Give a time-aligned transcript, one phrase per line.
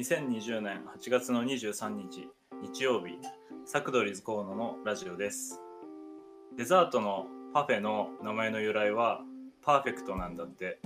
[0.00, 2.26] 2020年8月の23日
[2.62, 3.18] 日曜日
[3.66, 5.60] サクドリズ河野のラジオです。
[6.56, 9.20] デザートのパフェの名前の由来は
[9.60, 10.78] パーフェクトなんだって。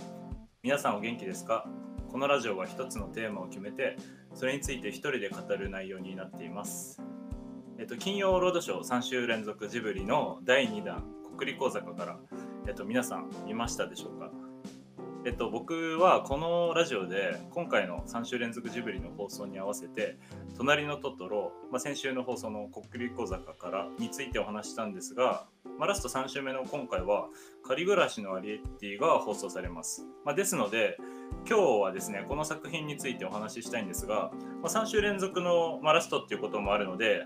[0.65, 1.65] 皆さんお元気ですか？
[2.11, 3.97] このラジオは一つのテーマを決めて
[4.35, 7.01] それについて一人で語る内容になっています。
[7.79, 11.05] えっと金曜ロードショー3週連続ジブリの第2弾
[11.39, 12.19] 国立講坂から
[12.67, 14.33] えっと皆さん見ましたでしょうか？
[15.27, 20.19] えっと、僕はこのラジオで今回の3週連続ジブリの放送に合わせて
[20.55, 25.47] 「隣のトトロ」まあ、先週の放送の「国立小坂」からについてお話したんですが、
[25.79, 27.29] まあ、ラスト3週目の今回は
[27.67, 30.07] 「仮暮らしのアリエッティ」が放送されます。
[30.27, 30.99] まあ、ですので
[31.49, 34.31] 今日はですねこの作品についてお話ししたいんですが、
[34.63, 37.25] ま、3週連続の、ま、ラストっていうこともあるので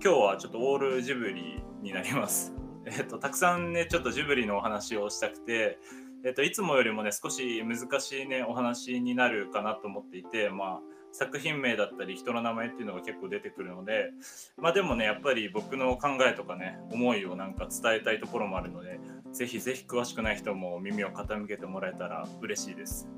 [0.00, 2.54] 今日はちょっとオールジブリになります。
[2.86, 5.78] えっと、たくさんねちょっとジブリのお話をしたくて
[6.22, 10.80] えっと、いつもよりもね少し難しいねお話になるかなと思っていて、まあ、
[11.12, 14.10] 作品名だったり人の名前っていうのが結構出てくるので、
[14.58, 19.00] まあ、でもねやっぱり僕の考えとかね思いをなんか伝えたいところもあるので
[19.32, 23.08] ぜひぜひ詳しくない人も耳を傾けてもらえたら嬉しいです。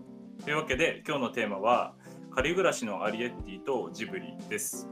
[0.44, 1.94] というわけで今日のテーマは
[2.34, 4.88] 「仮暮らしのアリエッティとジブリ」です。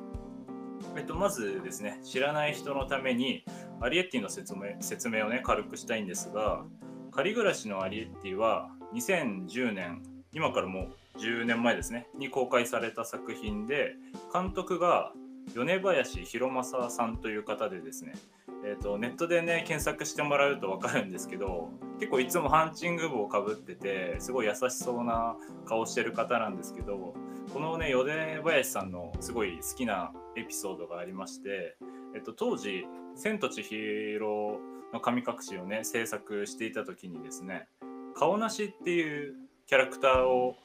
[0.97, 3.45] えっと、まずですね知らない人のために
[3.81, 6.65] アリエッティの説明説明をね軽くしたいんですが
[7.11, 13.95] 仮暮らしのアリエッティは2010年今からもう10年前ですねに公開された作品で
[14.33, 15.13] 監督が
[15.55, 18.15] 米林弘正さんという方でですね
[18.63, 27.15] えーと、ネットでね検索してもらうと分かるんですけど結構いつもハンチング帽をかぶっててすごい優しそうな顔してる方なんですけど
[27.55, 31.77] このね米林さんのすごい好きなエピソードがありまして、
[32.15, 32.85] えっと、当時
[33.17, 34.61] 「千と千尋
[34.93, 37.69] の神隠し」をね制作していた時にですね
[38.15, 39.35] 顔なしっていう
[39.67, 40.57] キャラクターを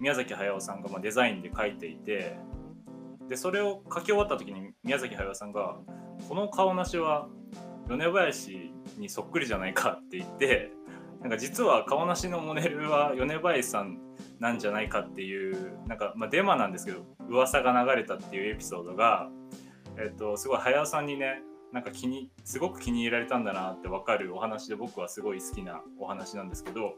[0.00, 2.36] 宮崎駿さんがまデザインで描いていて
[3.28, 5.76] でそれを書き終わった時に宮崎駿さんが
[6.28, 7.28] この顔なしは
[7.88, 10.72] 米林にそっくりじゃないかって言って
[11.20, 14.00] なんか実は顔なしのモデルは米林さん
[14.40, 19.30] なんじゃないかっていうなんか、まあ、デマなんですけど噂が流れたっていうエピソードが、
[19.96, 26.94] えっと、すごい早尾さんにねなんか気にすごく気に入られたんだなって分かるお話で僕はすごい好きなお話なんですけど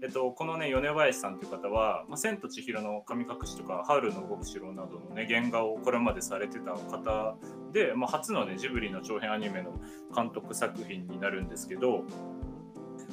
[0.00, 7.36] えっと、このね米林さんという方は「まあ、千と千尋の神隠し」とか「ハウルの動く城」などのね原画をこれまでされてた方
[7.72, 9.72] で、まあ、初のねジブリの長編アニメの
[10.14, 12.04] 監督作品になるんですけど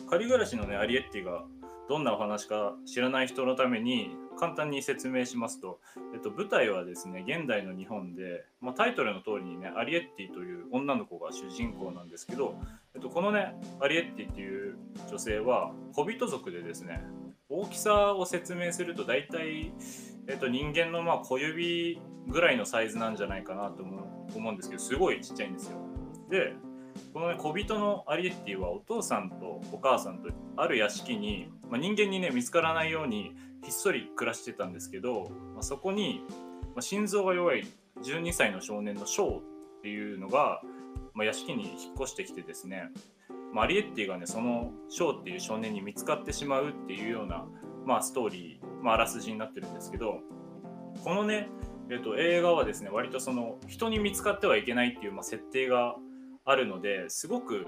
[0.07, 1.45] 仮暮らしのねアリエッティが
[1.89, 5.79] どんなお話か知らない人のために簡単に説明しますと、
[6.13, 12.55] えっと、舞台はですね現代の日本で、まあ、タイトルの通りにねアリエッティという女の子が主人公なんですけど、
[12.93, 14.77] えっと、このねアリエッティっていう
[15.09, 17.01] 女性は小人族でですね
[17.49, 19.71] 大きさを説明すると大体、
[20.27, 25.77] えっと、人間のまあ小指ぐらいのサイズなんじゃないかなと思うんですけどすごいちっちゃいんですよ。
[26.29, 26.53] で
[27.13, 36.23] このね小人のアリエッティはお父さんとお母さんとある屋敷に、まあ、人間にね見つからないようにひっそり暮らしてたんですけど、まあ、そこに、
[36.75, 37.67] まあ、心臓が弱い
[38.03, 39.41] 12歳の少年のショーっ
[39.81, 40.61] ていうのが、
[41.15, 42.89] まあ、屋敷に引っ越してきてですね、
[43.51, 47.43] まあ、アリエッティがねそのショーっていう少年に見つかってしまうっていうような、
[47.85, 50.19] まあ、ストーリー、まあ、あらすじになってるんですけど
[51.03, 51.49] このね、
[51.89, 55.95] えっと、映画はですね割とその人に見つかってはいけないっていう、まあ、設定が
[56.45, 57.65] あるのですごく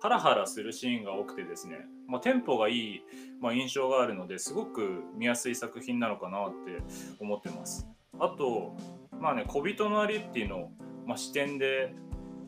[0.00, 3.02] ハラハラするシーンが多くてですね、まあ、テンポがいい、
[3.40, 6.82] まあ、印象があるのですごく見やすい作品なのかなって
[7.20, 7.88] 思ってます。
[8.20, 8.76] あと、
[9.20, 10.70] まあね、小人のアリエッティの、
[11.06, 11.94] まあ、視点で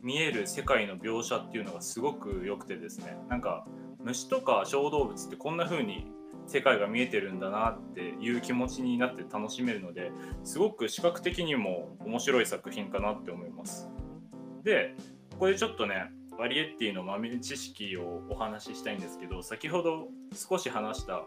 [0.01, 3.65] 見える世界の描写っていうのがすごく良くてですねなんか
[4.03, 6.07] 虫とか小動物ってこんな風に
[6.47, 10.11] 世界が見えてるんだなっていう気持ちになって楽しめるので
[10.43, 13.89] すごく視覚的にも面白い作品かなって思います。
[14.63, 14.95] で
[15.37, 16.11] これちょっとね
[16.41, 21.21] バリエッティの豆知識をお話ししたいんですけど先ほど少し話した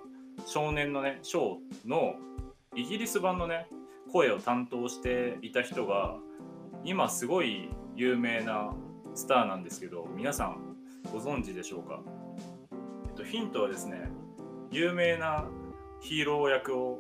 [0.45, 2.17] 少年のねショーの
[2.75, 3.69] イギリス版のね
[4.13, 6.17] 声を担当していた人が
[6.83, 8.73] 今すごい有名な
[9.15, 10.57] スターなんですけど皆さん
[11.13, 12.01] ご存知でしょうか、
[13.07, 14.11] えっと、ヒントはですね
[14.73, 15.49] 有名な
[16.01, 16.99] ヒーロー役を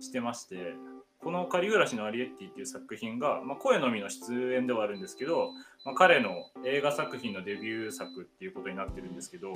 [0.00, 0.74] してまして
[1.24, 5.52] この「仮暮らしのアリエッティ」っていう作品が、まあ、声のみの出演ではあるんですけど、
[5.84, 9.54] まあ、彼の映画作品のデビュー作っていうことになってるんですけど、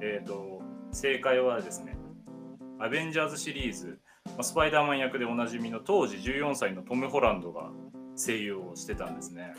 [0.00, 0.62] えーと、
[0.92, 1.96] 正解はですね
[2.78, 7.72] 「アベンジャーズ」シリーズ、まあ、スパイダーマン役でおなじみの当時14歳のトム・ホランドが
[8.16, 9.54] 声優をしてたんですね。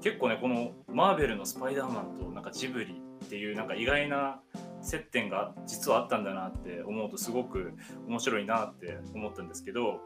[0.00, 4.40] 結構ねこのマーベルのスパイダーマンとなんかジブリっていうなんか意外な
[4.82, 7.72] 接点が実はあったんだなって思うとすごく
[8.06, 10.00] 面白いなって思ったんですけど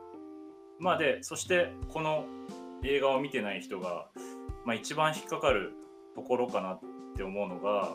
[0.79, 2.25] まあでそしてこの
[2.85, 4.07] 映画を見てない人が、
[4.65, 5.73] まあ、一番引っかかる
[6.15, 6.81] ところかなっ
[7.17, 7.95] て思うのが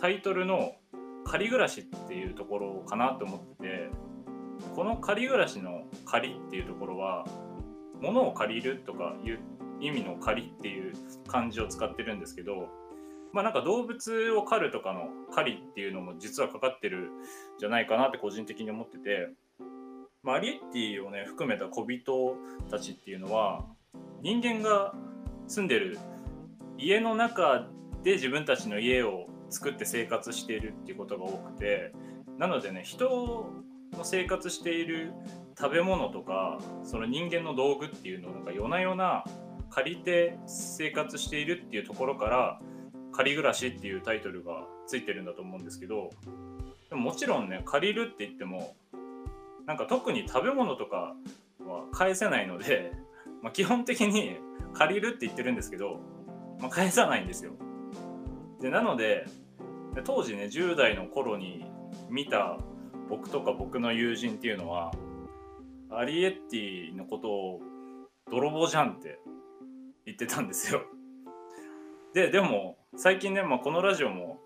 [0.00, 0.76] タイトルの
[1.24, 3.90] 「仮暮らし」っていうところかなと思ってて
[4.74, 7.24] この仮暮らしの「仮」っていうところは
[8.00, 9.40] 物を借りるとかいう
[9.80, 10.92] 意味の借りっていう
[11.26, 12.68] 漢字を使ってるんですけど
[13.32, 17.10] まあなんか動物を狩るとかの狩りっていうのも実はかかってるん
[17.58, 19.28] じゃないかなって個人的に思ってて、
[20.22, 22.36] まあ、アリエッティをね含めた小人
[22.70, 23.64] たちっていうのは
[24.22, 24.94] 人間が
[25.48, 25.98] 住んでる
[26.78, 27.66] 家の中
[28.04, 31.92] で自分たちの家を作って生活しているっていうことが多くて
[32.38, 33.50] なのでね人
[33.92, 35.12] の生活している
[35.58, 39.24] 食べ物とかその人間の道具っていうのをなんか夜な夜な
[39.70, 42.60] 借りて生活しているっていうところから
[43.12, 46.10] 仮暮らしっていうタイトルがついてるんだと思うんですけど
[46.88, 48.74] でももちろんね借りるって言っても
[49.66, 51.14] なんか特に食べ物とか
[51.60, 52.92] は返せないので、
[53.42, 54.36] まあ、基本的に
[54.74, 56.00] 借りるって言ってるんですけど、
[56.60, 57.52] まあ、返さないんですよ。
[58.60, 59.26] でなので
[60.04, 61.64] 当時ね10代の頃に
[62.08, 62.58] 見た
[63.08, 64.92] 僕とか僕の友人っていうのは
[65.90, 67.60] アリエッティのことを
[68.30, 69.18] 泥棒じゃんって
[70.06, 70.82] 言ってたんですよ。
[72.14, 74.38] ででも最近ね、まあ、このラジオも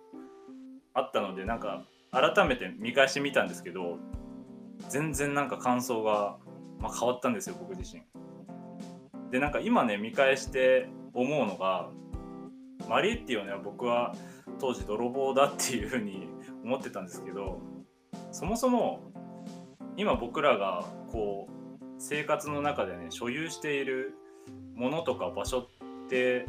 [0.95, 3.99] あったのでなんか改めて見返してみたんですけど
[4.89, 6.39] 全然なんか感想が、
[6.79, 8.03] まあ、変わったんですよ僕自身。
[9.31, 11.91] でなんか今ね見返して思うのが
[12.89, 14.15] マリエッティをね僕は
[14.59, 16.29] 当時泥棒だっていうふうに
[16.65, 17.61] 思ってたんですけど
[18.31, 19.13] そもそも
[19.97, 24.15] 今僕らがこう生活の中でね所有している
[24.75, 25.67] ものとか場所っ
[26.09, 26.47] て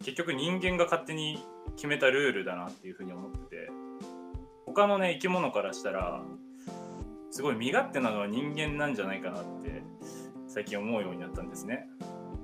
[0.00, 1.38] 結局人間が勝手に
[1.76, 3.70] 決めたルールだなっていうふうに思ってて
[4.66, 6.22] 他のね生き物からしたら
[7.30, 9.82] すごい身勝手なのは人間なんじゃないかなって
[10.48, 11.88] 最近思うようになったんですね。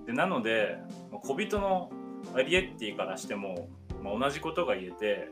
[0.06, 0.78] でなので
[1.24, 1.90] 小人の
[2.34, 3.68] アリエッティからしても、
[4.02, 5.28] まあ、同じことが言えて、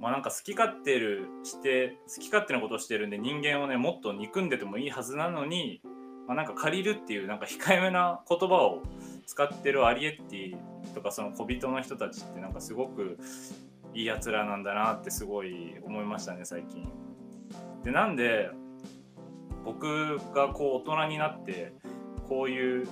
[0.00, 5.82] まあ、なんか好き勝手るして好き勝手なことをしてるんで人間をねもっと憎んでてもいいはずなのに、
[6.26, 8.82] まあ、なんか借りるっていうなんか控えめな言葉を
[9.26, 13.18] 使ってるアリエッティとかその小人の人たちってなんかすごく
[13.94, 16.88] いいやつらなんだなってすごい思いましたね最近。
[17.84, 18.50] でなんで
[19.64, 21.72] 僕がこう大人になって
[22.28, 22.88] こういう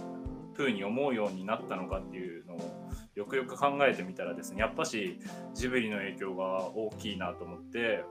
[0.56, 2.60] 風に思うようになったのかっていうのを
[3.14, 5.20] よくよく考えてみたらですねやっぱし
[5.54, 8.04] ジブリの影響が大きいなと思って、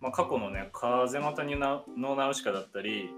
[0.00, 3.10] まあ、過去のね「風の谷のナウシカ」だったり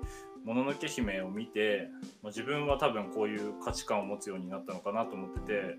[0.45, 1.89] もののけ姫を見て、
[2.23, 5.79] まあ、自分は多分こういう価値観を持つようになったのかなと思ってて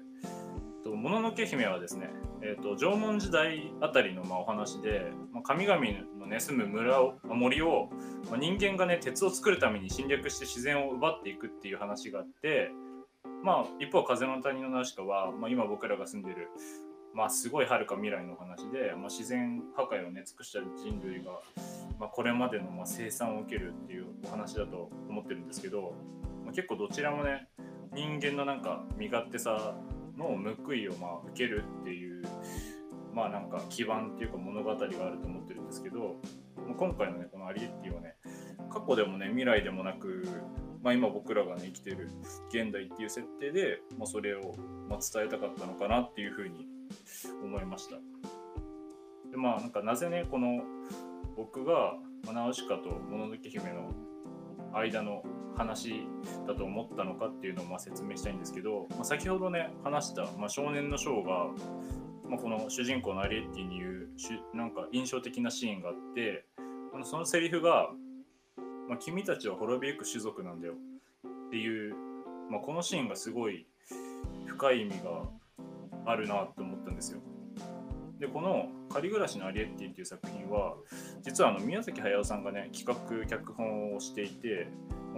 [0.84, 2.10] ともののけ姫はですね、
[2.42, 5.80] えーと、縄文時代あたりのまあお話で、まあ、神々
[6.20, 7.90] の、ね、住む村を森を、
[8.30, 12.72] まあ、人間がね鉄を作るために侵略して自然を奪っていくっていう話があって、
[13.44, 16.50] まあ、一方風の谷のナウシカは、まあ、今僕らが住んでる
[17.14, 21.32] まあ、すごいはるか未来の話で、まあ、自然破壊をね尽くした人類が、
[22.00, 25.94] まあ、これまでのまあ生産を受けるっていうお話だと思ってるんですけど、
[26.44, 27.48] まあ、結構どちらもね
[27.94, 29.75] 人間のなんか身勝手さ
[30.17, 32.24] の報いをまあ受けるっていう
[33.13, 36.17] まあなんか基盤っていうか物語があると思ってるんですけど、
[36.58, 38.15] まあ、今回のねこのアリエッティはね
[38.72, 40.27] 過去でもね未来でもなく
[40.84, 42.10] まあ、今僕らがね生きてる
[42.50, 44.53] 現代っていう設定で、まあ、それを
[44.89, 46.67] まあ伝えたかったのかなっていうふうに
[47.41, 47.96] 思いました。
[49.32, 50.62] でまあなんかなぜねこの
[51.38, 51.96] 僕が
[52.34, 53.91] ナウシカともののけ姫の
[54.74, 55.24] 間の
[55.56, 56.08] 話
[56.48, 61.48] だと思ったのかっていうのをま説明したいんですけど、まあ、先ほどね話した、まあ、少年のショーが、
[62.30, 66.46] まあ、この主人公のアリエッティに言うしなんか印象的なシーンがあって
[66.94, 67.89] あのそのセリフが、
[68.89, 70.74] ま「君たちは滅びゆく種族なんだよ」
[71.48, 71.96] っていう、
[72.50, 73.65] まあ、このシーンがすごい
[74.46, 75.30] 深い意味が
[76.06, 77.20] あるなと思ったんですよ。
[78.20, 80.76] でこの「仮暮らしのアリエッティ」っていう作品は
[81.22, 84.68] 実はあの宮崎駿さんがね企画脚本をしていて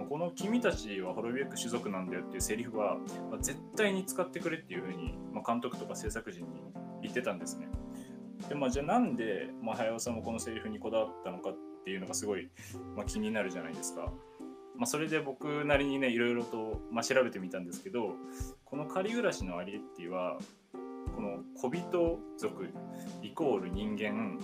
[0.08, 2.98] この「君たちは滅びゆく種族なんだよ」っていうセリフは、
[3.30, 6.62] まあ、絶対に使ってくれっていうふうに、まあ、監督とか制作陣に
[7.02, 7.68] 言ってたんですね。
[8.48, 12.50] でまあ、じゃあなんで、まあ、駿さんもこのセリフにこだわったのかっていうのがすごい、
[12.94, 14.12] まあ、気になるじゃないですか。
[14.76, 18.14] まあ、それで僕なりにねいろいろと、まあ、調べてみたんですけど
[18.64, 20.38] この「仮暮らしのアリエッティは」
[21.16, 22.68] この小人族
[23.22, 24.38] イコール人間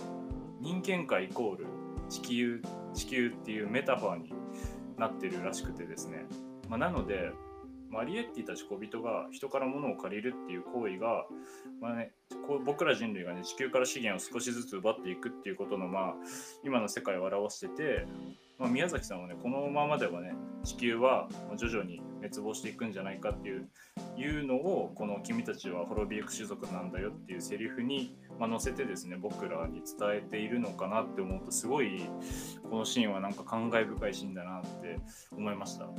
[0.59, 1.67] 人間界イコール
[2.09, 2.61] 地球
[2.95, 4.33] 地球っていうメタファーに
[4.97, 6.25] なってるらしくてですね、
[6.67, 7.31] まあ、なので
[7.91, 11.27] マリエッティたち小人が人から物を借りるっていう行為が、
[11.79, 12.11] まあね、
[12.47, 16.13] こう僕ら人類がね地球から資源を少しずつ奪っていくっていうことのまあ
[16.63, 18.07] 今の世界を表してて、
[18.63, 21.27] まあ、宮崎さんはねこのままではね地球は
[21.57, 23.67] 徐々に滅亡していくんじゃないかっていう
[24.15, 32.03] いうのをこの「君たちは滅びゆく種族なんだよ」っていうセリフに、まあ、載せてですね僕らに伝えているのかなって思うとすごい
[32.69, 34.97] このシーンはなんか感慨深いシーンだなって
[35.33, 35.89] 思いました。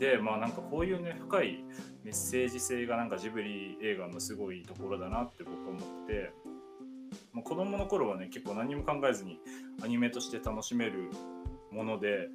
[0.00, 1.64] でまあなんかこういうね深い
[2.02, 6.32] メッセージ性がなんかジブリ映画のすごいところだなって僕は思って
[7.32, 9.38] もう子供の頃はね結構何も考えずに
[9.82, 11.10] アニメとして楽しめる
[11.70, 12.28] もので、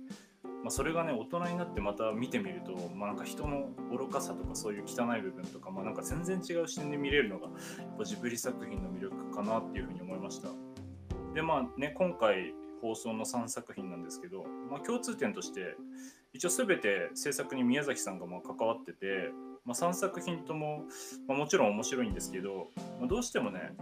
[0.43, 7.51] まあ、それがね大人になってまた見てみると、まあ、なんか人の愚かさとかそういう汚い部分とか、まあ、なんか全然違う視点で見れるのがや
[7.85, 10.49] っぱジブリ作品の魅力かなっていうふうに思いました。
[11.33, 15.77] でまあね今回放送の3作品なんですけど、まあ、共通点として
[16.33, 19.29] 一応全て制作に宮崎さんがま関わってて、
[19.65, 20.83] まあ、3作品とも、
[21.27, 22.67] まあ、もちろん面白いんですけど、
[22.99, 23.73] ま、どうしてもね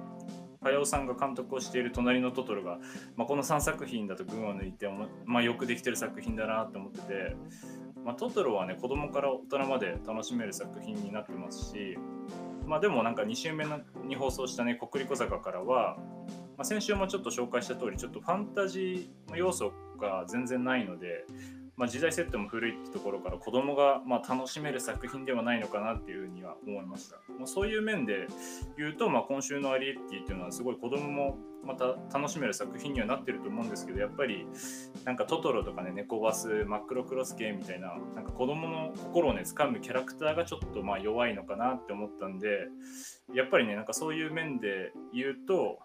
[0.62, 2.80] 駿さんが監督をしている「隣のトトロが」
[3.18, 4.88] まこの3作品だと群を抜いて、
[5.25, 7.36] まあ、よくできてる作品だなと思ってて、
[8.06, 11.98] まトトロはね子供から大人まで楽しめる作品になってますし、
[12.65, 13.65] まあ、でもなんか2週目
[14.06, 15.98] に放送したね「国立小坂」からは
[16.58, 21.25] まあ、先週もちょっと紹介した通りちょっとファンタジーの要素が全然ないので、
[21.78, 28.28] まあ、時代設定も古いってところから子供がま楽しめる作品ではないのかなっていうふうには思いました、まあ、そういう面で
[28.78, 34.48] 言うと、まあ、今週のアリエッティっていうのはすごい子供もまた楽しめる作品にはなってると思うんですけどやっぱり
[35.06, 42.68] なんかトトロとかね猫バスマックロクロス系みたいななんか子供の心をね掴むキャラクターがちょっとまあ弱いのかなって思ったんで
[43.34, 45.80] やっぱりねなんかそういう面で言うと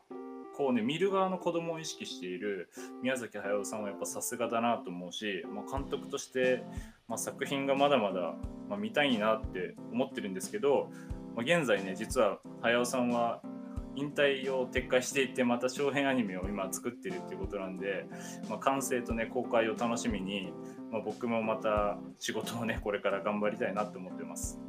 [0.56, 2.70] こうね見る側の子供を意識している
[3.02, 6.64] 宮崎駿さんはやっぱさすがだなと思うし、まあ、監督として、
[7.08, 8.34] まあ、作品がまだまだ、
[8.68, 10.90] まあ、見たいなって思ってるんですけど、
[11.34, 13.42] まあ、現在ね実は駿さんは
[13.96, 18.06] 引退を撤回していってまた長編アニメを今作ってるっていうことなんで、
[18.48, 20.52] まあ、完成とね公開を楽しみに、
[20.90, 24.60] まあ、僕もまた仕事をねこれから頑張りたいなと思ってます。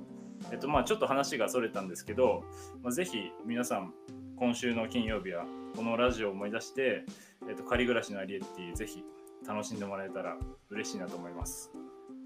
[0.51, 2.43] えっとまあちょっと話がそれたんですけど、
[2.83, 3.93] まあ、ぜひ皆さん
[4.37, 5.45] 今週の金曜日は
[5.75, 7.03] このラジオを思い出して、
[7.47, 9.03] えーと、仮暮らしのアリエッティぜひ
[9.47, 10.37] 楽しんでもらえたら
[10.69, 11.71] 嬉しいなと思います。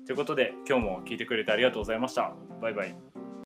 [0.06, 2.34] ということで今日も聞いてくれてありがとうございました。
[2.62, 3.11] バイバイ。